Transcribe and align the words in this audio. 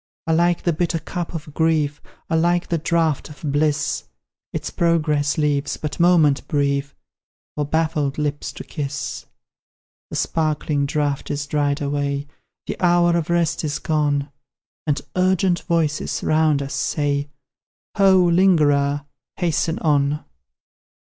Alike 0.25 0.63
the 0.63 0.73
bitter 0.73 0.97
cup 0.97 1.35
of 1.35 1.53
grief, 1.53 2.01
Alike 2.27 2.69
the 2.69 2.79
draught 2.79 3.29
of 3.29 3.43
bliss, 3.51 4.05
Its 4.51 4.71
progress 4.71 5.37
leaves 5.37 5.77
but 5.77 5.99
moment 5.99 6.47
brief 6.47 6.95
For 7.55 7.65
baffled 7.67 8.17
lips 8.17 8.51
to 8.53 8.63
kiss 8.63 9.27
The 10.09 10.15
sparkling 10.15 10.87
draught 10.87 11.29
is 11.29 11.45
dried 11.45 11.83
away, 11.83 12.25
The 12.65 12.79
hour 12.81 13.15
of 13.15 13.29
rest 13.29 13.63
is 13.63 13.77
gone, 13.77 14.31
And 14.87 15.01
urgent 15.15 15.59
voices, 15.67 16.23
round 16.23 16.63
us, 16.63 16.73
say, 16.73 17.29
"Ho, 17.97 18.23
lingerer, 18.23 19.05
hasten 19.37 19.77
on!" 19.77 20.25